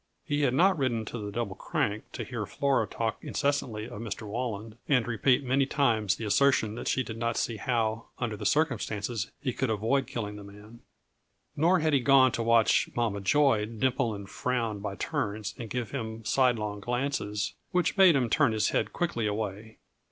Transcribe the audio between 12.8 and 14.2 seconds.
Mama Joy dimple